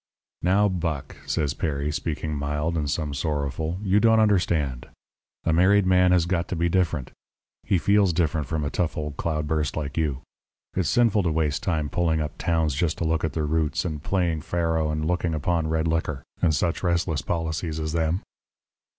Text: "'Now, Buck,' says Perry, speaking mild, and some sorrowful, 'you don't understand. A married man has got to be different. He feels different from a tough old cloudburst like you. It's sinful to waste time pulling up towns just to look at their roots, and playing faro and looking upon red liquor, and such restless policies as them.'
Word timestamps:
"'Now, 0.41 0.67
Buck,' 0.67 1.17
says 1.27 1.53
Perry, 1.53 1.91
speaking 1.91 2.33
mild, 2.35 2.75
and 2.75 2.89
some 2.89 3.13
sorrowful, 3.13 3.77
'you 3.83 3.99
don't 3.99 4.19
understand. 4.19 4.87
A 5.43 5.53
married 5.53 5.85
man 5.85 6.11
has 6.11 6.25
got 6.25 6.47
to 6.47 6.55
be 6.55 6.67
different. 6.69 7.11
He 7.61 7.77
feels 7.77 8.11
different 8.11 8.47
from 8.47 8.63
a 8.63 8.71
tough 8.71 8.97
old 8.97 9.15
cloudburst 9.15 9.77
like 9.77 9.97
you. 9.97 10.23
It's 10.73 10.89
sinful 10.89 11.21
to 11.21 11.31
waste 11.31 11.61
time 11.61 11.87
pulling 11.87 12.19
up 12.19 12.35
towns 12.39 12.73
just 12.73 12.97
to 12.97 13.03
look 13.03 13.23
at 13.23 13.33
their 13.33 13.45
roots, 13.45 13.85
and 13.85 14.01
playing 14.01 14.41
faro 14.41 14.89
and 14.89 15.05
looking 15.05 15.35
upon 15.35 15.67
red 15.67 15.87
liquor, 15.87 16.23
and 16.41 16.55
such 16.55 16.81
restless 16.81 17.21
policies 17.21 17.79
as 17.79 17.91
them.' 17.93 18.23